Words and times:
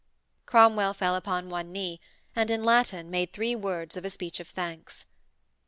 Cromwell 0.47 0.95
fell 0.95 1.15
upon 1.15 1.47
one 1.47 1.71
knee, 1.71 1.99
and, 2.35 2.49
in 2.49 2.63
Latin, 2.63 3.11
made 3.11 3.31
three 3.31 3.55
words 3.55 3.95
of 3.95 4.03
a 4.03 4.09
speech 4.09 4.39
of 4.39 4.47
thanks. 4.47 5.05